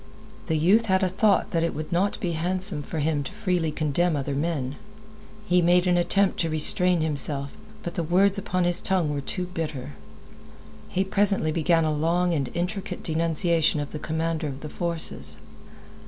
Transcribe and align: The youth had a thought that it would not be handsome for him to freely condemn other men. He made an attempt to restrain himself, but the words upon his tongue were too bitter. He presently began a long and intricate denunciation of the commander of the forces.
The 0.47 0.57
youth 0.57 0.87
had 0.87 1.03
a 1.03 1.07
thought 1.07 1.51
that 1.51 1.63
it 1.63 1.75
would 1.75 1.91
not 1.91 2.19
be 2.19 2.31
handsome 2.31 2.81
for 2.81 2.97
him 2.97 3.21
to 3.23 3.31
freely 3.31 3.71
condemn 3.71 4.15
other 4.15 4.33
men. 4.33 4.77
He 5.45 5.61
made 5.61 5.85
an 5.85 5.95
attempt 5.95 6.39
to 6.39 6.49
restrain 6.49 7.01
himself, 7.01 7.55
but 7.83 7.93
the 7.93 8.01
words 8.01 8.39
upon 8.39 8.63
his 8.63 8.81
tongue 8.81 9.11
were 9.13 9.21
too 9.21 9.45
bitter. 9.45 9.91
He 10.89 11.03
presently 11.03 11.51
began 11.51 11.85
a 11.85 11.93
long 11.93 12.33
and 12.33 12.49
intricate 12.55 13.03
denunciation 13.03 13.79
of 13.79 13.91
the 13.91 13.99
commander 13.99 14.47
of 14.47 14.61
the 14.61 14.69
forces. 14.69 15.35